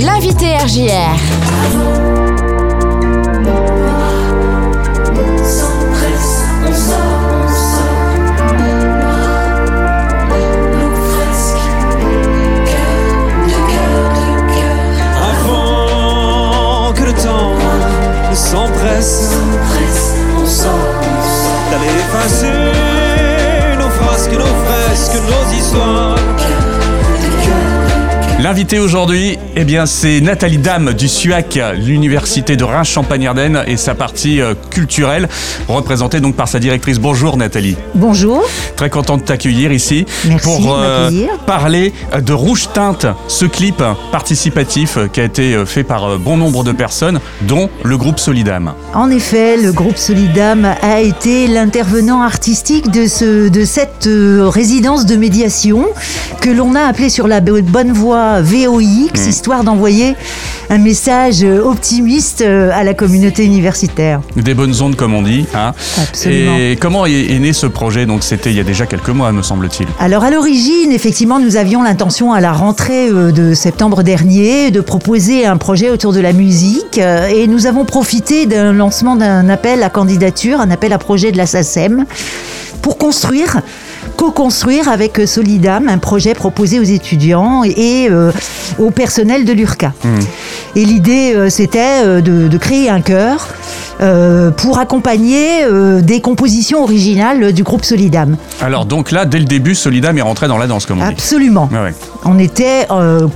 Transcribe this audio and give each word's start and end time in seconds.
L'invité 0.00 0.56
RJR. 0.56 1.16
Avant 15.20 16.92
que 16.92 17.02
le 17.02 17.12
temps 17.14 17.54
ne 18.30 18.36
s'empresse 18.36 19.32
d'aller 21.72 21.88
effacer 21.98 22.52
nos 23.76 23.90
frasques, 23.90 24.30
nos 24.30 24.54
fresques, 24.64 25.20
nos 25.28 25.52
histoires. 25.52 26.57
L'invité 28.40 28.78
aujourd'hui, 28.78 29.36
eh 29.56 29.64
bien, 29.64 29.84
c'est 29.84 30.20
Nathalie 30.20 30.58
Dame 30.58 30.94
du 30.94 31.08
SUAC, 31.08 31.58
l'université 31.76 32.54
de 32.54 32.62
Reims-Champagne-Ardenne 32.62 33.64
et 33.66 33.76
sa 33.76 33.96
partie 33.96 34.40
euh, 34.40 34.54
culturelle, 34.70 35.28
représentée 35.66 36.20
donc 36.20 36.36
par 36.36 36.46
sa 36.46 36.60
directrice. 36.60 37.00
Bonjour 37.00 37.36
Nathalie. 37.36 37.76
Bonjour. 37.96 38.44
Très 38.76 38.90
content 38.90 39.16
de 39.16 39.22
t'accueillir 39.22 39.72
ici 39.72 40.06
Merci 40.28 40.46
pour 40.46 40.76
euh, 40.78 41.10
parler 41.48 41.92
euh, 42.14 42.20
de 42.20 42.32
Rouge 42.32 42.68
Teinte, 42.72 43.06
ce 43.26 43.44
clip 43.44 43.82
participatif 44.12 44.98
qui 45.12 45.20
a 45.20 45.24
été 45.24 45.64
fait 45.66 45.82
par 45.82 46.16
bon 46.20 46.36
nombre 46.36 46.62
de 46.62 46.70
personnes, 46.70 47.18
dont 47.40 47.68
le 47.82 47.96
groupe 47.98 48.20
Solidam. 48.20 48.72
En 48.94 49.10
effet, 49.10 49.56
le 49.56 49.72
groupe 49.72 49.96
Solidam 49.96 50.64
a 50.80 51.00
été 51.00 51.48
l'intervenant 51.48 52.22
artistique 52.22 52.88
de, 52.92 53.08
ce, 53.08 53.48
de 53.48 53.64
cette 53.64 54.08
résidence 54.08 55.06
de 55.06 55.16
médiation 55.16 55.86
que 56.40 56.50
l'on 56.50 56.76
a 56.76 56.82
appelée 56.82 57.08
sur 57.10 57.26
la 57.26 57.40
bo- 57.40 57.60
bonne 57.62 57.90
voie 57.92 58.27
VOIX, 58.42 59.26
histoire 59.26 59.64
d'envoyer 59.64 60.14
un 60.70 60.78
message 60.78 61.42
euh, 61.42 61.62
optimiste 61.62 62.42
euh, 62.42 62.70
à 62.74 62.84
la 62.84 62.94
communauté 62.94 63.44
universitaire. 63.44 64.20
Des 64.36 64.54
bonnes 64.54 64.74
ondes, 64.82 64.96
comme 64.96 65.14
on 65.14 65.22
dit. 65.22 65.46
hein. 65.54 65.72
Absolument. 66.00 66.56
Et 66.58 66.76
comment 66.80 67.06
est, 67.06 67.32
est 67.32 67.38
né 67.38 67.52
ce 67.52 67.66
projet? 67.66 68.06
Donc, 68.06 68.22
c'était 68.22 68.50
il 68.50 68.56
y 68.56 68.60
a 68.60 68.64
déjà 68.64 68.86
quelques 68.86 69.08
mois, 69.08 69.32
me 69.32 69.42
semble-t-il. 69.42 69.86
Alors 69.98 70.24
à 70.24 70.30
l'origine, 70.30 70.92
effectivement, 70.92 71.38
nous 71.40 71.56
avions 71.56 71.82
l'intention 71.82 72.32
à 72.32 72.40
la 72.40 72.52
rentrée 72.52 73.08
euh, 73.08 73.32
de 73.32 73.54
septembre 73.54 74.02
dernier 74.02 74.70
de 74.70 74.80
proposer 74.80 75.46
un 75.46 75.56
projet 75.56 75.90
autour 75.90 76.12
de 76.12 76.20
la 76.20 76.32
musique 76.32 76.98
et 76.98 77.46
nous 77.46 77.66
avons 77.66 77.84
profité 77.84 78.46
d'un 78.46 78.72
lancement 78.72 79.16
d'un 79.16 79.48
appel 79.48 79.82
à 79.82 79.90
candidature, 79.90 80.60
un 80.60 80.70
appel 80.70 80.92
à 80.92 80.98
projet 80.98 81.32
de 81.32 81.36
la 81.36 81.46
SACEM 81.46 82.04
pour 82.82 82.98
construire 82.98 83.60
co-construire 84.18 84.88
avec 84.88 85.20
euh, 85.20 85.26
Solidam 85.26 85.88
un 85.88 85.98
projet 85.98 86.34
proposé 86.34 86.80
aux 86.80 86.82
étudiants 86.82 87.62
et 87.64 88.08
euh, 88.10 88.32
au 88.78 88.90
personnel 88.90 89.44
de 89.44 89.52
l'URCA. 89.52 89.92
Et 90.74 90.84
l'idée, 90.84 91.34
euh, 91.36 91.48
c'était 91.48 92.04
de, 92.20 92.48
de 92.48 92.58
créer 92.58 92.90
un 92.90 93.00
chœur 93.00 93.46
euh, 94.00 94.50
pour 94.50 94.78
accompagner 94.78 95.64
des 96.02 96.20
compositions 96.20 96.82
originales 96.82 97.52
du 97.52 97.62
groupe 97.62 97.84
Solidam. 97.84 98.36
Alors, 98.60 98.86
donc 98.86 99.12
là, 99.12 99.24
dès 99.24 99.38
le 99.38 99.44
début, 99.44 99.76
Solidam 99.76 100.18
est 100.18 100.22
rentré 100.22 100.48
dans 100.48 100.58
la 100.58 100.66
danse, 100.66 100.84
comme 100.84 101.00
on 101.00 101.06
dit. 101.06 101.12
Absolument. 101.12 101.68
Ouais, 101.72 101.78
ouais. 101.78 101.94
On 102.24 102.38
était 102.40 102.86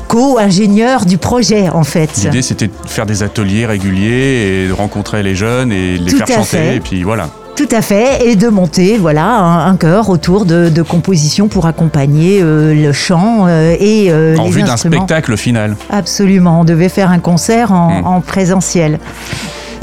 co-ingénieurs 0.08 1.06
du 1.06 1.16
projet, 1.18 1.68
en 1.68 1.84
fait. 1.84 2.10
L'idée, 2.24 2.42
c'était 2.42 2.66
de 2.66 2.72
faire 2.86 3.06
des 3.06 3.22
ateliers 3.22 3.66
réguliers 3.66 4.64
et 4.64 4.68
de 4.68 4.72
rencontrer 4.72 5.22
les 5.22 5.36
jeunes 5.36 5.70
et 5.70 5.96
les 5.96 6.10
Tout 6.10 6.18
faire 6.18 6.26
chanter. 6.26 6.44
fait. 6.44 6.76
Et 6.76 6.80
puis 6.80 7.02
voilà. 7.04 7.28
Tout 7.54 7.68
à 7.70 7.82
fait, 7.82 8.26
et 8.26 8.34
de 8.34 8.48
monter 8.48 8.96
voilà 8.96 9.24
un, 9.26 9.66
un 9.70 9.76
chœur 9.76 10.08
autour 10.08 10.46
de, 10.46 10.68
de 10.70 10.82
compositions 10.82 11.48
pour 11.48 11.66
accompagner 11.66 12.40
euh, 12.42 12.74
le 12.74 12.92
chant 12.92 13.46
euh, 13.46 13.76
et 13.78 14.10
euh, 14.10 14.36
en 14.38 14.44
les 14.44 14.50
vue 14.50 14.62
d'un 14.62 14.76
spectacle 14.78 15.36
final. 15.36 15.76
Absolument, 15.90 16.60
on 16.60 16.64
devait 16.64 16.88
faire 16.88 17.10
un 17.10 17.18
concert 17.18 17.70
en, 17.72 18.00
Mm. 18.02 18.06
en 18.06 18.20
présentiel. 18.20 18.98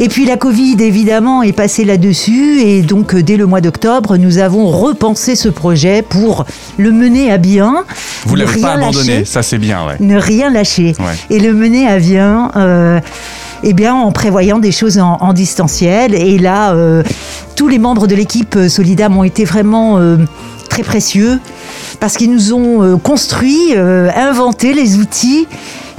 Et 0.01 0.07
puis 0.07 0.25
la 0.25 0.37
Covid, 0.37 0.77
évidemment, 0.79 1.43
est 1.43 1.51
passée 1.51 1.83
là-dessus. 1.83 2.61
Et 2.61 2.81
donc, 2.81 3.13
euh, 3.13 3.21
dès 3.21 3.35
le 3.37 3.45
mois 3.45 3.59
d'octobre, 3.61 4.15
nous 4.17 4.37
avons 4.39 4.67
repensé 4.67 5.35
ce 5.35 5.49
projet 5.49 6.01
pour 6.01 6.45
le 6.77 6.91
mener 6.91 7.31
à 7.31 7.37
bien. 7.37 7.83
Vous 8.25 8.35
ne 8.37 8.45
l'avez 8.45 8.61
pas 8.61 8.73
abandonné, 8.73 9.19
lâcher. 9.19 9.25
ça 9.25 9.43
c'est 9.43 9.57
bien, 9.57 9.85
ouais. 9.85 9.95
ne 9.99 10.17
rien 10.17 10.49
lâcher 10.49 10.93
Ouais. 10.99 11.15
et 11.29 11.39
le 11.39 11.53
mener 11.53 11.85
à 11.87 11.99
bien. 11.99 12.49
euh, 12.55 12.99
eh 13.63 13.73
bien, 13.73 13.95
en 13.95 14.11
prévoyant 14.11 14.59
des 14.59 14.71
choses 14.71 14.99
en, 14.99 15.33
distanciel. 15.33 16.15
Et 16.15 16.37
là, 16.37 16.73
euh, 16.73 17.03
tous 17.55 17.67
les 17.67 17.79
membres 17.79 18.07
de 18.07 18.15
l'équipe 18.15 18.55
euh, 18.55 18.69
Solidam 18.69 19.17
ont 19.17 19.23
été 19.23 19.45
vraiment 19.45 19.97
euh, 19.97 20.17
très 20.69 20.83
précieux 20.83 21.39
parce 21.99 22.15
qu'ils 22.15 22.31
nous 22.31 22.53
ont 22.53 22.97
construit, 22.99 23.75
inventé 23.75 24.73
les 24.73 24.97
outils 24.99 25.47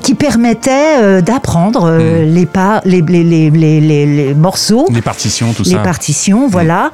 qui 0.03 0.15
permettaient 0.15 0.99
euh, 1.01 1.21
d'apprendre 1.21 1.85
euh, 1.85 2.25
les, 2.25 2.47
pas, 2.47 2.81
les, 2.85 3.01
les, 3.03 3.23
les, 3.25 3.51
les, 3.51 3.81
les- 3.81 4.07
les 4.07 4.35
morceaux 4.35 4.87
Les 4.93 5.03
partitions, 5.03 5.53
tout 5.53 5.63
les 5.65 5.71
ça. 5.73 5.79
partitions, 5.79 6.49
voilà, 6.49 6.91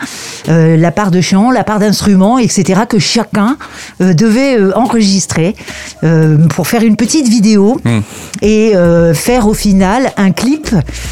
euh, 0.49 0.77
la 0.77 0.91
part 0.91 1.11
de 1.11 1.21
chant, 1.21 1.51
la 1.51 1.65
part 1.65 1.79
d'instruments, 1.79 2.39
etc., 2.39 2.83
que 2.89 2.99
chacun 2.99 3.57
euh, 4.01 4.13
devait 4.15 4.59
euh, 4.59 4.77
enregistrer 4.77 5.55
pour 6.55 6.67
faire 6.69 6.83
une 6.83 6.97
petite 6.97 7.29
vidéo 7.29 7.81
Hmm. 7.85 8.01
et 8.43 8.73
faire 9.15 9.47
au 9.47 9.55
final 9.55 10.13
un 10.17 10.31
clip 10.31 10.69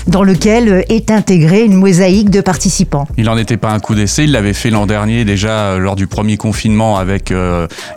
dans 0.07 0.23
lequel 0.23 0.85
est 0.89 1.11
intégrée 1.11 1.63
une 1.65 1.75
mosaïque 1.75 2.31
de 2.31 2.41
participants. 2.41 3.07
Il 3.17 3.25
n'en 3.25 3.37
était 3.37 3.57
pas 3.57 3.71
un 3.71 3.79
coup 3.81 3.95
d'essai, 3.95 4.25
il 4.25 4.33
l'avait 4.33 4.53
fait 4.53 4.71
l'an 4.71 4.87
dernier 4.87 5.25
déjà 5.25 5.77
lors 5.79 5.97
du 5.97 6.07
premier 6.07 6.37
confinement 6.37 6.97
avec 6.97 7.33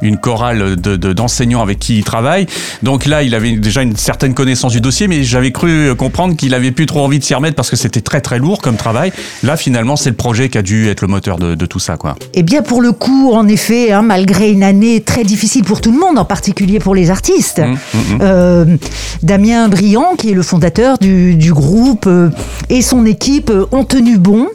une 0.01 0.17
chorale 0.17 0.75
de- 0.75 0.95
de- 0.95 1.13
d'enseignants 1.13 1.61
avec 1.61 1.79
qui 1.79 1.97
il 1.99 2.03
travaille. 2.03 2.45
Donc 2.83 3.05
là, 3.05 3.23
il 3.23 3.33
avait 3.35 3.51
déjà 3.53 3.81
une 3.81 3.86
certaine 3.95 4.33
connaissance 4.33 4.73
du 4.73 4.81
dossier, 4.81 5.07
mais 5.07 5.23
j'avais 5.23 5.51
cru 5.51 5.69
euh, 5.89 5.95
comprendre 5.95 6.35
qu'il 6.35 6.53
avait 6.53 6.71
plus 6.71 6.85
trop 6.85 7.03
envie 7.05 7.19
de 7.19 7.23
s'y 7.23 7.33
remettre 7.33 7.55
parce 7.55 7.69
que 7.69 7.75
c'était 7.75 8.01
très 8.01 8.21
très 8.21 8.39
lourd 8.39 8.61
comme 8.61 8.75
travail. 8.75 9.11
Là, 9.43 9.55
finalement, 9.57 9.95
c'est 9.95 10.09
le 10.09 10.15
projet 10.15 10.49
qui 10.49 10.57
a 10.57 10.61
dû 10.61 10.87
être 10.89 11.01
le 11.01 11.07
moteur 11.07 11.37
de, 11.37 11.55
de 11.55 11.65
tout 11.65 11.79
ça, 11.79 11.95
quoi. 11.97 12.15
Eh 12.33 12.43
bien, 12.43 12.61
pour 12.61 12.81
le 12.81 12.91
coup, 12.91 13.31
en 13.33 13.47
effet, 13.47 13.91
hein, 13.91 14.01
malgré 14.01 14.51
une 14.51 14.63
année 14.63 15.01
très 15.01 15.23
difficile 15.23 15.63
pour 15.63 15.81
tout 15.81 15.91
le 15.91 15.99
monde, 15.99 16.17
en 16.17 16.25
particulier 16.25 16.79
pour 16.79 16.95
les 16.95 17.09
artistes, 17.09 17.59
Mmh, 17.59 17.73
mmh, 17.73 18.17
euh, 18.21 18.65
Damien 19.23 19.67
Briand, 19.69 20.15
qui 20.17 20.31
est 20.31 20.33
le 20.33 20.41
fondateur 20.43 20.97
du, 20.97 21.35
du 21.35 21.53
groupe, 21.53 22.05
euh, 22.07 22.29
et 22.69 22.81
son 22.81 23.05
équipe 23.05 23.49
euh, 23.49 23.65
ont 23.71 23.83
tenu 23.83 24.17
bon. 24.17 24.47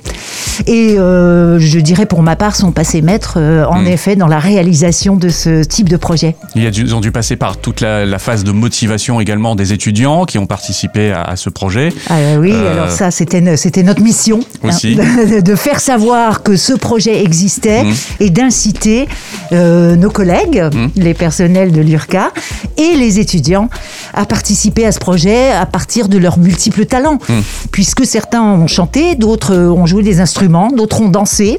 Et 0.67 0.97
euh, 0.99 1.59
je 1.59 1.79
dirais 1.79 2.05
pour 2.07 2.23
ma 2.23 2.37
part, 2.37 2.55
sont 2.55 2.73
passés 2.73 3.01
maîtres, 3.03 3.35
euh, 3.39 3.65
en 3.67 3.83
Mmh. 3.83 3.87
effet, 3.89 4.17
dans 4.17 4.27
la 4.29 4.39
réalisation 4.39 5.17
de 5.17 5.29
ce 5.31 5.65
type 5.65 5.89
de 5.89 5.97
projet. 5.97 6.37
Ils 6.55 6.95
ont 6.95 7.01
dû 7.01 7.11
passer 7.11 7.37
par 7.37 7.57
toute 7.57 7.81
la, 7.81 8.05
la 8.07 8.19
phase 8.19 8.45
de 8.45 8.53
motivation 8.53 9.19
également 9.23 9.55
des 9.55 9.73
étudiants 9.73 10.25
qui 10.27 10.37
ont 10.39 10.47
participé 10.47 11.13
à, 11.13 11.23
à 11.23 11.37
ce 11.37 11.49
projet. 11.49 11.89
Ah 12.11 12.17
oui, 12.39 12.53
Euh, 12.53 12.73
alors 12.73 12.91
ça, 12.91 13.11
c'était 13.11 13.57
c'était 13.57 13.83
notre 13.83 14.03
mission, 14.03 14.41
hein, 14.63 14.69
Aussi. 14.69 14.95
de, 14.97 15.41
de 15.41 15.55
faire 15.57 15.81
savoir 15.81 16.43
que 16.43 16.57
ce 16.57 16.75
projet 16.75 17.23
existait 17.23 17.85
Mmh. 17.85 17.93
et 18.21 18.31
d'inciter 18.31 19.09
euh, 19.53 19.97
nos 19.97 20.11
collègues, 20.11 20.63
Mmh. 20.73 20.87
les 20.97 21.15
personnels 21.15 21.73
de 21.73 21.81
l'URCA 21.81 22.31
et 22.77 22.97
les 22.97 23.19
étudiants 23.19 23.69
à 24.15 24.27
participer 24.27 24.85
à 24.87 24.93
ce 24.93 24.99
projet 24.99 25.53
à 25.53 25.65
partir 25.67 26.09
de 26.09 26.19
leurs 26.19 26.39
multiples 26.39 26.85
talents, 26.87 27.19
Mmh. 27.29 27.33
puisque 27.71 28.05
certains 28.05 28.43
ont 28.43 28.67
chanté, 28.67 29.15
d'autres 29.15 29.55
euh, 29.55 29.71
ont 29.71 29.87
joué 29.87 30.03
des 30.03 30.21
instruments, 30.21 30.71
d'autres 30.77 31.01
ont 31.01 31.09
dansé, 31.09 31.59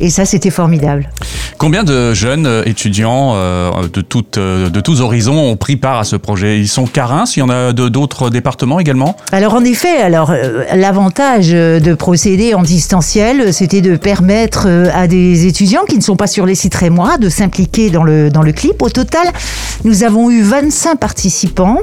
et 0.00 0.10
ça, 0.10 0.24
c'était 0.24 0.50
formidable. 0.50 1.08
Combien 1.58 1.84
de 1.84 2.14
jeunes 2.14 2.46
euh, 2.46 2.62
étudiants 2.64 3.32
euh, 3.34 3.70
de, 3.92 4.00
toutes, 4.00 4.38
euh, 4.38 4.70
de 4.70 4.80
tous 4.80 5.02
horizons 5.02 5.38
ont 5.38 5.56
pris 5.56 5.76
part 5.76 5.98
à 5.98 6.04
ce 6.04 6.16
projet? 6.16 6.58
Ils 6.58 6.68
sont 6.68 6.86
carins, 6.86 7.24
il 7.36 7.40
y 7.40 7.42
en 7.42 7.50
a 7.50 7.72
d'autres 7.74 8.30
départements 8.30 8.80
également? 8.80 9.14
Alors 9.30 9.52
en 9.54 9.62
effet, 9.64 10.00
alors 10.00 10.32
l'avantage 10.74 11.50
de 11.50 11.94
procéder 11.94 12.54
en 12.54 12.62
distanciel, 12.62 13.52
c'était 13.52 13.82
de 13.82 13.96
permettre 13.96 14.66
à 14.94 15.06
des 15.06 15.46
étudiants 15.46 15.84
qui 15.86 15.96
ne 15.98 16.02
sont 16.02 16.16
pas 16.16 16.26
sur 16.26 16.46
les 16.46 16.54
sites 16.54 16.74
rémois 16.74 17.18
de 17.18 17.28
s'impliquer 17.28 17.90
dans 17.90 18.04
le 18.04 18.30
dans 18.30 18.42
le 18.42 18.52
clip. 18.52 18.80
Au 18.82 18.88
total, 18.88 19.26
nous 19.84 20.02
avons 20.02 20.30
eu 20.30 20.40
25 20.42 20.98
participants. 20.98 21.76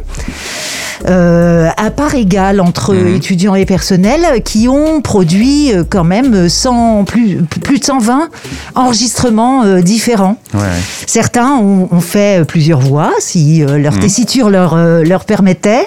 euh, 1.08 1.70
à 1.78 1.92
part 1.92 2.16
égale 2.16 2.60
entre 2.60 2.92
Mhm. 2.96 3.16
étudiants 3.18 3.54
et 3.54 3.66
personnel 3.66 4.42
qui 4.44 4.68
ont 4.68 5.00
produit 5.02 5.72
quand 5.92 6.04
même 6.04 6.50
100, 6.50 7.04
plus, 7.04 7.44
plus 7.44 7.78
de 7.78 7.86
120 7.86 8.07
enregistrements 8.76 9.64
euh, 9.64 9.82
différents. 9.82 10.38
Ouais. 10.54 10.62
Certains 11.06 11.52
ont, 11.58 11.88
ont 11.92 12.02
fait 12.02 12.46
plusieurs 12.46 12.80
voix, 12.80 13.12
si 13.20 13.64
euh, 13.64 13.78
leur 13.78 13.98
tessiture 14.00 14.50
leur, 14.50 14.74
euh, 14.76 15.04
leur 15.04 15.26
permettait. 15.26 15.86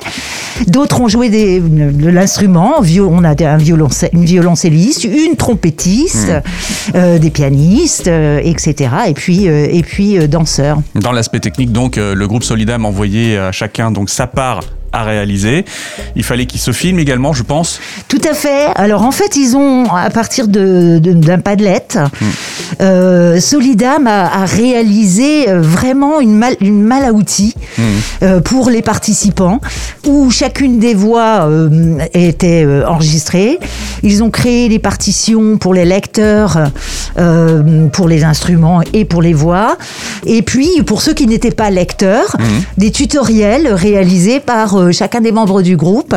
D'autres 0.66 1.00
ont 1.00 1.08
joué 1.08 1.30
des, 1.30 1.60
de 1.60 2.08
l'instrument. 2.08 2.74
On 2.80 3.24
a 3.24 3.34
un 3.46 3.56
violoncelle, 3.56 4.10
une 4.12 4.24
violoncelliste, 4.24 5.04
une 5.04 5.36
trompettiste, 5.36 6.32
euh, 6.94 7.18
des 7.18 7.30
pianistes, 7.30 8.08
euh, 8.08 8.40
etc. 8.42 8.90
Et 9.08 9.14
puis, 9.14 9.48
euh, 9.48 9.66
et 9.70 9.82
puis 9.82 10.18
euh, 10.18 10.26
danseurs. 10.26 10.78
Dans 10.94 11.12
l'aspect 11.12 11.40
technique, 11.40 11.72
donc, 11.72 11.96
euh, 11.96 12.14
le 12.14 12.28
groupe 12.28 12.44
Solidam 12.44 12.84
envoyait 12.84 13.38
à 13.38 13.52
chacun 13.52 13.90
donc 13.90 14.10
sa 14.10 14.26
part 14.26 14.60
à 14.92 15.04
réaliser. 15.04 15.64
Il 16.16 16.24
fallait 16.24 16.46
qu'ils 16.46 16.60
se 16.60 16.72
filment 16.72 16.98
également, 16.98 17.32
je 17.32 17.42
pense. 17.42 17.80
Tout 18.08 18.20
à 18.28 18.34
fait. 18.34 18.66
Alors 18.74 19.02
en 19.02 19.12
fait, 19.12 19.36
ils 19.36 19.56
ont, 19.56 19.84
à 19.92 20.10
partir 20.10 20.48
de- 20.48 20.98
de- 20.98 21.12
d'un 21.12 21.38
padlet, 21.38 21.86
euh, 22.80 23.40
Solidam 23.40 24.06
a, 24.06 24.42
a 24.42 24.44
réalisé 24.44 25.48
euh, 25.48 25.60
vraiment 25.60 26.20
une, 26.20 26.36
mal, 26.36 26.56
une 26.60 26.82
malle 26.82 27.04
à 27.04 27.12
outils 27.12 27.54
euh, 28.22 28.40
pour 28.40 28.70
les 28.70 28.82
participants 28.82 29.60
où 30.06 30.30
chacune 30.30 30.78
des 30.78 30.94
voix 30.94 31.46
euh, 31.48 31.98
était 32.14 32.66
enregistrée. 32.86 33.58
Ils 34.02 34.22
ont 34.22 34.30
créé 34.30 34.68
les 34.68 34.78
partitions 34.78 35.58
pour 35.58 35.74
les 35.74 35.84
lecteurs, 35.84 36.58
pour 37.92 38.08
les 38.08 38.24
instruments 38.24 38.80
et 38.92 39.04
pour 39.04 39.22
les 39.22 39.32
voix. 39.34 39.76
Et 40.26 40.42
puis, 40.42 40.68
pour 40.86 41.02
ceux 41.02 41.12
qui 41.14 41.26
n'étaient 41.26 41.50
pas 41.50 41.70
lecteurs, 41.70 42.36
des 42.78 42.90
tutoriels 42.90 43.72
réalisés 43.72 44.40
par 44.40 44.79
euh, 44.80 44.92
chacun 44.92 45.20
des 45.20 45.32
membres 45.32 45.62
du 45.62 45.76
groupe 45.76 46.14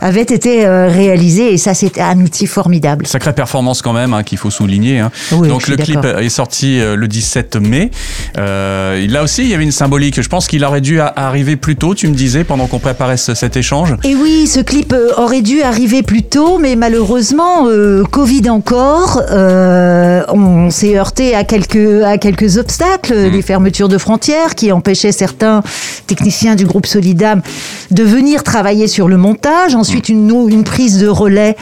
avaient 0.00 0.22
été 0.22 0.66
euh, 0.66 0.88
réalisés. 0.88 1.52
Et 1.52 1.58
ça, 1.58 1.74
c'était 1.74 2.00
un 2.00 2.20
outil 2.20 2.46
formidable. 2.46 3.06
Sacrée 3.06 3.32
performance 3.32 3.82
quand 3.82 3.92
même, 3.92 4.14
hein, 4.14 4.22
qu'il 4.22 4.38
faut 4.38 4.50
souligner. 4.50 5.00
hein. 5.00 5.10
Oui, 5.32 5.48
Donc 5.48 5.68
le 5.68 5.76
clip 5.76 6.04
est 6.04 6.28
sorti 6.28 6.80
euh, 6.80 6.96
le 6.96 7.08
17 7.08 7.56
mai. 7.56 7.90
Euh, 8.38 9.06
là 9.08 9.22
aussi, 9.22 9.42
il 9.42 9.48
y 9.48 9.54
avait 9.54 9.64
une 9.64 9.72
symbolique. 9.72 10.20
Je 10.20 10.28
pense 10.28 10.46
qu'il 10.46 10.64
aurait 10.64 10.80
dû 10.80 11.00
arriver 11.00 11.56
plus 11.56 11.76
tôt, 11.76 11.94
tu 11.94 12.08
me 12.08 12.14
disais, 12.14 12.44
pendant 12.44 12.66
qu'on 12.66 12.78
préparait 12.78 13.16
ce- 13.16 13.34
cet 13.34 13.56
échange. 13.56 13.94
Et 14.04 14.14
oui, 14.14 14.46
ce 14.46 14.60
clip 14.60 14.94
aurait 15.16 15.42
dû 15.42 15.62
arriver 15.62 16.02
plus 16.02 16.22
tôt, 16.22 16.58
mais 16.58 16.76
malheureusement, 16.76 17.66
euh, 17.68 18.02
Covid 18.04 18.48
encore, 18.50 19.22
euh, 19.30 20.22
on 20.28 20.70
s'est 20.70 20.96
heurté 20.98 21.34
à 21.34 21.44
quelques, 21.44 22.02
à 22.04 22.18
quelques 22.18 22.56
obstacles, 22.58 23.14
les 23.14 23.42
fermetures 23.42 23.88
de 23.88 23.98
frontières 23.98 24.54
qui 24.54 24.72
empêchaient 24.72 25.12
certains 25.12 25.62
techniciens 26.06 26.54
du 26.54 26.64
groupe 26.66 26.86
Solidam 26.86 27.42
de 27.90 28.04
venir 28.06 28.42
travailler 28.42 28.86
sur 28.86 29.08
le 29.08 29.16
montage. 29.16 29.74
Ensuite, 29.74 30.08
une, 30.08 30.64
prise 30.64 30.98
de 30.98 31.08
relais 31.08 31.56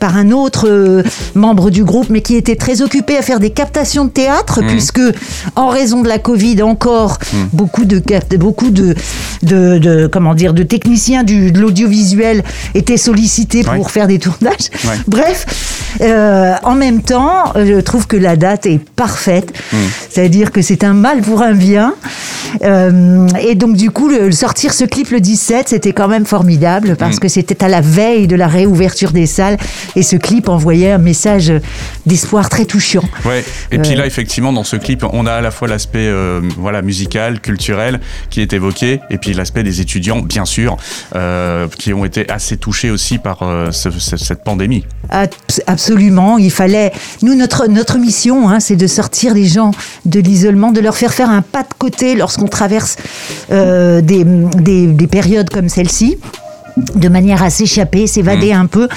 par 0.00 0.16
un 0.16 0.30
autre 0.30 0.68
euh, 0.68 1.02
membre 1.34 1.70
du 1.70 1.84
groupe, 1.84 2.08
mais 2.10 2.20
qui 2.22 2.36
était 2.36 2.56
très 2.56 2.82
occupé 2.82 3.16
à 3.16 3.22
faire 3.22 3.40
des 3.40 3.50
captations 3.50 4.04
de 4.04 4.10
théâtre, 4.10 4.60
puisque 4.66 5.00
en 5.56 5.68
raison 5.68 6.02
de 6.02 6.08
la 6.08 6.18
Covid 6.18 6.62
encore, 6.62 7.18
beaucoup 7.52 7.84
de 7.84 8.02
beaucoup 8.36 8.70
de, 8.70 8.94
de, 9.42 9.78
de- 9.78 10.06
comment 10.10 10.34
dire 10.34 10.52
de 10.54 10.62
techniciens 10.62 11.22
du, 11.22 11.52
de 11.52 11.60
l'audiovisuel 11.60 12.42
étaient 12.74 12.96
sollicités 12.96 13.62
pour 13.62 13.90
faire 13.90 14.06
des 14.06 14.18
tournages. 14.18 14.70
Ouais. 14.84 14.96
Bref, 15.06 15.46
euh, 16.00 16.54
en 16.62 16.74
même 16.74 17.02
temps, 17.02 17.52
je 17.54 17.80
trouve 17.80 18.06
que 18.06 18.16
la 18.16 18.36
date 18.36 18.66
est 18.66 18.78
parfaite. 18.78 19.52
C'est-à-dire 20.10 20.52
que 20.52 20.62
c'est 20.62 20.84
un 20.84 20.94
mal 20.94 21.20
pour 21.20 21.42
un 21.42 21.52
bien. 21.52 21.94
Euh, 22.62 23.26
et 23.40 23.54
donc 23.54 23.76
du 23.76 23.90
coup, 23.90 24.08
le, 24.08 24.32
sortir 24.32 24.72
ce 24.72 24.84
clip 24.84 25.10
le 25.10 25.20
17, 25.20 25.68
c'était 25.68 25.92
quand 25.92 26.08
même 26.08 26.26
formidable 26.26 26.96
parce 26.96 27.18
que 27.18 27.28
c'était 27.28 27.62
à 27.64 27.68
la 27.68 27.80
veille 27.80 28.26
de 28.26 28.36
la 28.36 28.46
réouverture 28.48 29.12
des 29.12 29.26
salles 29.26 29.56
et 29.96 30.02
ce 30.02 30.16
clip 30.16 30.48
envoyait 30.48 30.92
un 30.92 30.98
message 30.98 31.52
d'espoir 32.06 32.48
très 32.48 32.64
touchant. 32.64 33.04
Ouais. 33.24 33.44
Et 33.70 33.78
puis 33.78 33.90
Ouais. 33.90 33.96
là, 33.96 34.06
effectivement, 34.06 34.52
dans 34.52 34.64
ce 34.64 34.76
clip, 34.76 35.04
on 35.12 35.26
a 35.26 35.32
à 35.32 35.40
la 35.40 35.50
fois 35.50 35.68
l'aspect 35.68 35.98
euh, 36.06 36.40
voilà 36.58 36.82
musical, 36.82 37.40
culturel 37.40 38.00
qui 38.30 38.40
est 38.40 38.52
évoqué, 38.52 39.00
et 39.10 39.18
puis 39.18 39.32
l'aspect 39.34 39.62
des 39.62 39.80
étudiants, 39.80 40.20
bien 40.20 40.44
sûr, 40.44 40.76
euh, 41.16 41.66
qui 41.78 41.92
ont 41.92 42.04
été 42.04 42.28
assez 42.30 42.56
touchés 42.56 42.90
aussi 42.90 43.18
par 43.18 43.42
euh, 43.42 43.70
ce- 43.72 43.90
ce- 43.90 44.16
cette 44.16 44.44
pandémie. 44.44 44.84
Abs- 45.10 45.60
Absolument, 45.66 46.38
il 46.38 46.50
fallait. 46.50 46.92
Nous, 47.22 47.34
notre, 47.34 47.66
notre 47.68 47.98
mission, 47.98 48.48
hein, 48.48 48.60
c'est 48.60 48.76
de 48.76 48.86
sortir 48.86 49.34
les 49.34 49.46
gens 49.46 49.70
de 50.04 50.20
l'isolement, 50.20 50.72
de 50.72 50.80
leur 50.80 50.96
faire 50.96 51.12
faire 51.12 51.30
un 51.30 51.42
pas 51.42 51.62
de 51.62 51.74
côté 51.78 52.14
lorsqu'on 52.14 52.39
traverse 52.48 52.96
euh, 53.50 54.00
des 54.00 55.06
périodes 55.10 55.50
comme 55.50 55.68
celle-ci 55.68 56.18
de 56.94 57.08
manière 57.08 57.42
à 57.42 57.50
s'échapper, 57.50 58.06
s'évader 58.06 58.52
un 58.52 58.66
peu. 58.66 58.88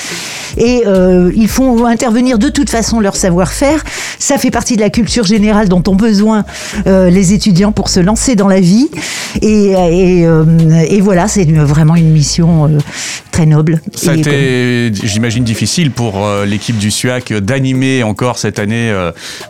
Et 0.58 0.84
euh, 0.86 1.32
ils 1.36 1.48
font 1.48 1.86
intervenir 1.86 2.38
de 2.38 2.50
toute 2.50 2.70
façon 2.70 3.00
leur 3.00 3.16
savoir-faire. 3.16 3.84
Ça 4.20 4.38
fait 4.38 4.52
partie 4.52 4.76
de 4.76 4.82
la 4.82 4.90
culture 4.90 5.26
générale 5.26 5.68
dont 5.68 5.82
ont 5.88 5.96
besoin 5.96 6.46
euh, 6.88 7.10
les 7.10 7.34
étudiants 7.34 7.72
pour 7.72 7.90
se 7.90 8.00
lancer 8.00 8.36
dans 8.36 8.48
la 8.48 8.60
vie. 8.60 8.90
Et, 9.42 9.72
et, 9.72 10.26
euh, 10.28 10.44
et 10.88 11.02
voilà, 11.02 11.28
c'est 11.28 11.46
vraiment 11.52 11.96
une 11.96 12.12
mission 12.12 12.66
euh, 12.66 12.78
très 13.32 13.48
noble. 13.48 13.82
Ça 13.96 14.12
a 14.12 14.16
été, 14.16 14.92
j'imagine, 15.04 15.44
difficile 15.44 15.90
pour 15.90 16.24
l'équipe 16.46 16.78
du 16.78 16.92
SUAC 16.92 17.34
d'animer 17.34 18.04
encore 18.04 18.38
cette 18.38 18.60
année 18.60 18.94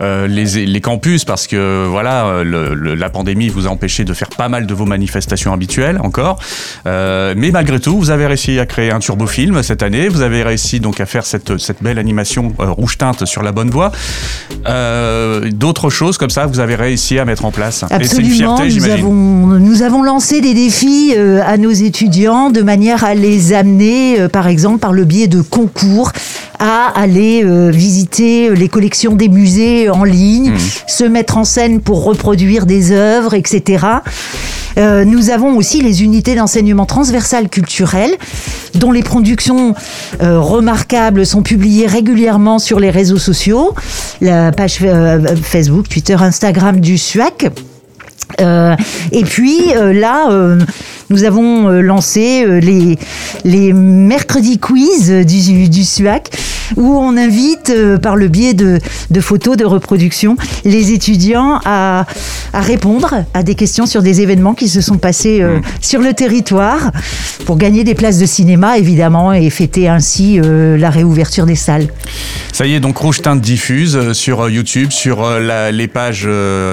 les, 0.02 0.66
les 0.66 0.82
campus 0.82 1.26
parce 1.26 1.48
que 1.48 1.86
voilà, 1.90 2.44
le- 2.44 2.74
le- 2.76 2.96
la 2.96 3.10
pandémie 3.10 3.50
vous 3.50 3.68
a 3.68 3.70
empêché 3.70 4.06
de 4.06 4.14
faire 4.14 4.30
pas 4.30 4.48
mal 4.48 4.66
de 4.68 4.74
vos 4.74 4.86
manifestations 4.86 5.52
habituelles 5.52 6.00
encore. 6.02 6.40
Mais 6.86 7.52
malgré 7.52 7.80
tout, 7.82 7.98
vous 7.98 8.10
avez 8.10 8.13
réussi 8.26 8.60
à 8.60 8.66
créer 8.66 8.92
un 8.92 9.00
turbofilm 9.00 9.62
cette 9.64 9.84
année. 9.84 10.08
Vous 10.08 10.22
avez 10.22 10.44
réussi 10.44 10.80
donc 10.80 11.00
à 11.02 11.06
faire 11.06 11.26
cette, 11.26 11.58
cette 11.58 11.82
belle 11.82 12.00
animation 12.00 12.54
euh, 12.60 12.70
rouge 12.72 12.98
teinte 12.98 13.26
sur 13.26 13.44
la 13.44 13.52
bonne 13.52 13.70
voie. 13.70 13.92
Euh, 14.68 15.50
D'autres 15.52 15.90
choses 15.90 16.18
comme 16.18 16.30
ça, 16.30 16.46
vous 16.46 16.60
avez 16.60 16.76
réussi 16.76 17.20
à 17.20 17.26
mettre 17.26 17.46
en 17.46 17.52
place. 17.52 17.84
Et 17.84 17.88
c'est 17.90 17.96
une 17.96 18.26
Absolument, 18.28 18.58
fierté, 18.58 18.76
nous 18.76 18.90
avons, 18.90 19.14
nous 19.14 19.82
avons 19.82 20.04
lancé 20.04 20.42
des 20.42 20.54
défis 20.54 21.14
euh, 21.16 21.42
à 21.46 21.58
nos 21.58 21.72
étudiants 21.72 22.50
de 22.50 22.62
manière 22.62 23.04
à 23.04 23.14
les 23.16 23.54
amener, 23.54 24.28
par 24.30 24.48
exemple, 24.48 24.80
par 24.80 24.94
le 24.94 25.06
biais 25.06 25.28
de 25.28 25.42
concours, 25.42 26.12
à 26.66 26.88
aller 26.96 27.44
euh, 27.44 27.72
visiter 27.72 28.56
les 28.56 28.70
collections 28.70 29.16
des 29.16 29.28
musées 29.28 29.90
en 29.90 30.06
ligne, 30.06 30.54
Mmh. 30.54 30.58
se 30.88 31.04
mettre 31.04 31.38
en 31.38 31.44
scène 31.44 31.82
pour 31.82 32.04
reproduire 32.04 32.66
des 32.66 32.92
œuvres, 32.92 33.34
etc. 33.34 33.86
Euh, 34.78 35.06
nous 35.06 35.30
avons 35.30 35.56
aussi 35.58 35.82
les 35.82 36.04
unités 36.04 36.36
d'enseignement 36.36 36.86
transversal 36.86 37.50
culturel, 37.50 38.12
dont 38.76 38.92
les 38.92 39.04
productions 39.04 39.76
euh, 40.22 40.40
remarquables 40.40 41.26
sont 41.26 41.44
publiées 41.44 41.86
régulièrement 41.86 42.60
sur 42.60 42.80
les 42.80 42.90
réseaux 42.90 43.20
sociaux, 43.20 43.74
la 44.22 44.52
page 44.52 44.80
Facebook, 45.44 45.90
Twitter, 45.90 46.16
Instagram 46.20 46.80
du 46.80 46.98
SUAC. 46.98 47.52
Euh, 48.42 48.76
et 49.12 49.24
puis 49.24 49.76
euh, 49.76 49.94
là, 49.94 50.30
euh, 50.30 50.60
nous 51.10 51.24
avons 51.24 51.70
lancé 51.70 52.46
les, 52.62 52.98
les 53.44 53.74
mercredis 53.74 54.60
quiz 54.60 55.12
du, 55.12 55.70
du 55.70 55.84
SUAC 55.84 56.30
où 56.76 56.98
on 56.98 57.16
invite 57.18 57.70
euh, 57.70 57.98
par 57.98 58.16
le 58.16 58.28
biais 58.28 58.54
de, 58.54 58.80
de 59.12 59.22
photos 59.22 59.58
de 59.58 59.66
reproduction 59.66 60.36
les 60.66 60.92
étudiants 60.92 61.60
à, 61.66 62.06
à 62.54 62.62
répondre 62.62 63.24
à 63.34 63.44
des 63.44 63.56
questions 63.56 63.86
sur 63.86 64.02
des 64.02 64.22
événements 64.22 64.54
qui 64.54 64.68
se 64.70 64.82
sont 64.82 64.98
passés 64.98 65.42
euh, 65.42 65.60
sur 65.82 66.02
le 66.02 66.14
territoire 66.14 66.92
pour 67.46 67.58
gagner 67.58 67.84
des 67.84 67.96
places 67.96 68.18
de 68.20 68.26
cinéma 68.26 68.78
évidemment 68.78 69.34
et 69.34 69.50
fêter 69.50 69.88
ainsi 69.88 70.40
euh, 70.40 70.78
la 70.78 70.90
réouverture 70.90 71.46
des 71.46 71.56
salles. 71.56 71.88
Ça 72.52 72.66
y 72.68 72.76
est, 72.76 72.80
donc 72.80 72.98
Rouge 72.98 73.22
Teinte 73.22 73.42
diffuse 73.42 74.14
sur 74.14 74.50
YouTube, 74.50 74.92
sur 74.92 75.28
la- 75.40 75.72
les 75.72 75.88
pages 75.88 76.28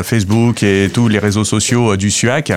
Facebook 0.04 0.62
et 0.62 0.90
tous 0.92 1.08
les 1.08 1.18
réseaux 1.18 1.44
sociaux 1.44 1.96
du 1.96 2.10
SUAC. 2.10 2.52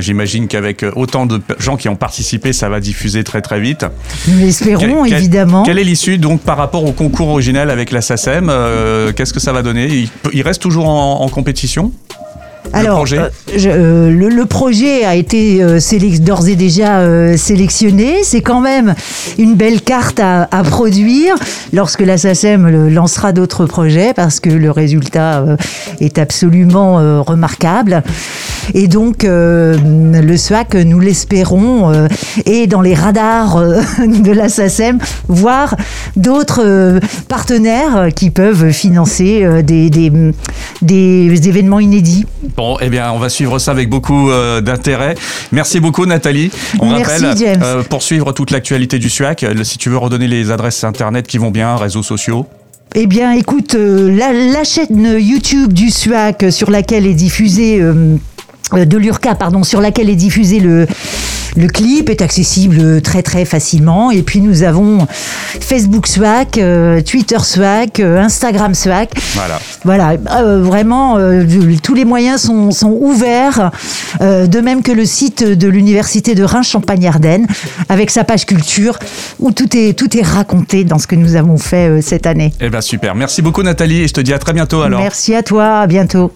J'imagine 0.00 0.48
qu'avec 0.48 0.84
autant 0.94 1.26
de 1.26 1.40
gens 1.58 1.76
qui 1.76 1.88
ont 1.88 1.96
participé, 1.96 2.52
ça 2.52 2.68
va 2.68 2.80
diffuser 2.80 3.24
très 3.24 3.40
très 3.42 3.60
vite. 3.60 3.84
Nous 4.28 4.38
l'espérons 4.38 5.04
évidemment. 5.04 5.62
Quelle 5.62 5.78
est 5.78 5.84
l'issue 5.84 6.15
donc 6.18 6.40
par 6.42 6.56
rapport 6.56 6.84
au 6.84 6.92
concours 6.92 7.28
original 7.28 7.70
avec 7.70 7.90
la 7.90 8.00
SACEM 8.00 8.48
euh, 8.50 9.12
Qu'est-ce 9.12 9.32
que 9.32 9.40
ça 9.40 9.52
va 9.52 9.62
donner? 9.62 10.08
Il, 10.32 10.42
reste 10.42 10.62
toujours 10.62 10.88
en 10.88 11.28
compétition? 11.28 11.92
Le 12.74 12.88
projet 12.90 13.18
euh, 13.18 13.28
je- 13.56 13.68
euh, 13.70 14.10
le, 14.10 14.28
le 14.28 14.46
projet 14.46 15.04
a 15.04 15.14
été 15.14 15.62
euh, 15.62 15.78
d'ores 16.20 16.48
et 16.48 16.56
déjà 16.56 17.36
sélectionné. 17.36 18.16
C'est 18.22 18.42
quand 18.42 18.60
même 18.60 18.94
une 19.38 19.54
belle 19.54 19.80
carte 19.80 20.20
à, 20.20 20.48
à 20.50 20.62
produire 20.62 21.34
lorsque 21.72 22.00
la 22.00 22.18
SACEM 22.18 22.88
lancera 22.88 23.32
d'autres 23.32 23.66
projets 23.66 24.12
parce 24.14 24.40
que 24.40 24.50
le 24.50 24.70
résultat 24.70 25.44
est 26.00 26.18
absolument 26.18 27.22
remarquable. 27.22 28.02
Et 28.74 28.88
donc, 28.88 29.24
euh, 29.24 29.76
le 30.20 30.36
SWAC, 30.36 30.74
nous 30.74 30.98
l'espérons, 30.98 31.92
euh, 31.92 32.08
est 32.46 32.66
dans 32.66 32.80
les 32.80 32.94
radars 32.94 33.56
euh, 33.58 33.80
de 34.06 34.32
la 34.32 34.48
SACEM, 34.48 34.98
voire 35.28 35.76
d'autres 36.16 36.98
partenaires 37.28 38.08
qui 38.14 38.30
peuvent 38.30 38.70
financer 38.72 39.62
des, 39.62 39.88
des, 39.90 40.10
des 40.82 41.48
événements 41.48 41.80
inédits. 41.80 42.24
Bon, 42.56 42.78
eh 42.80 42.88
bien, 42.88 43.12
on 43.12 43.18
va 43.18 43.28
suivre 43.28 43.58
ça 43.58 43.70
avec 43.72 43.90
beaucoup 43.90 44.30
euh, 44.30 44.62
d'intérêt. 44.62 45.14
Merci 45.52 45.78
beaucoup, 45.78 46.06
Nathalie. 46.06 46.50
On 46.80 46.86
Merci, 46.90 47.24
rappelle, 47.24 47.36
James. 47.36 47.62
euh, 47.62 47.82
pour 47.82 48.02
suivre 48.02 48.32
toute 48.32 48.50
l'actualité 48.50 48.98
du 48.98 49.10
SUAC, 49.10 49.42
euh, 49.42 49.62
si 49.62 49.76
tu 49.76 49.90
veux 49.90 49.98
redonner 49.98 50.26
les 50.26 50.50
adresses 50.50 50.82
internet 50.82 51.26
qui 51.26 51.36
vont 51.36 51.50
bien, 51.50 51.76
réseaux 51.76 52.02
sociaux. 52.02 52.46
Eh 52.94 53.06
bien, 53.06 53.32
écoute, 53.32 53.74
euh, 53.74 54.10
la, 54.16 54.32
la 54.32 54.64
chaîne 54.64 55.16
YouTube 55.18 55.74
du 55.74 55.90
SUAC 55.90 56.46
sur 56.50 56.70
laquelle 56.70 57.06
est 57.06 57.12
diffusé. 57.14 57.78
Euh, 58.74 58.84
de 58.84 58.96
l'URCA, 58.96 59.34
pardon, 59.34 59.62
sur 59.62 59.80
laquelle 59.80 60.10
est 60.10 60.16
diffusé 60.16 60.60
le, 60.60 60.86
le 61.56 61.66
clip, 61.68 62.10
est 62.10 62.22
accessible 62.22 62.78
euh, 62.80 63.00
très 63.00 63.22
très 63.22 63.44
facilement. 63.44 64.10
Et 64.10 64.22
puis 64.22 64.40
nous 64.40 64.62
avons 64.62 65.06
Facebook 65.60 66.06
SWAC, 66.06 66.58
euh, 66.58 67.00
Twitter 67.00 67.38
SWAC, 67.38 68.00
euh, 68.00 68.20
Instagram 68.20 68.74
SWAC. 68.74 69.10
Voilà. 69.34 69.58
Voilà, 69.84 70.16
euh, 70.32 70.62
vraiment, 70.62 71.16
tous 71.82 71.94
les 71.94 72.04
moyens 72.04 72.42
sont, 72.42 72.70
sont 72.70 72.96
ouverts, 73.00 73.70
de 74.20 74.60
même 74.60 74.82
que 74.82 74.92
le 74.92 75.04
site 75.04 75.44
de 75.44 75.68
l'université 75.68 76.34
de 76.34 76.42
Reims-Champagne-Ardenne, 76.42 77.46
avec 77.88 78.10
sa 78.10 78.24
page 78.24 78.46
culture, 78.46 78.98
où 79.38 79.52
tout 79.52 79.76
est, 79.76 79.96
tout 79.96 80.16
est 80.16 80.22
raconté 80.22 80.84
dans 80.84 80.98
ce 80.98 81.06
que 81.06 81.14
nous 81.14 81.36
avons 81.36 81.56
fait 81.58 82.02
cette 82.02 82.26
année. 82.26 82.52
Eh 82.60 82.68
bien, 82.68 82.80
super. 82.80 83.14
Merci 83.14 83.42
beaucoup, 83.42 83.62
Nathalie, 83.62 84.02
et 84.02 84.08
je 84.08 84.14
te 84.14 84.20
dis 84.20 84.32
à 84.32 84.38
très 84.38 84.52
bientôt 84.52 84.82
alors. 84.82 85.00
Merci 85.00 85.34
à 85.34 85.42
toi, 85.42 85.78
à 85.80 85.86
bientôt. 85.86 86.32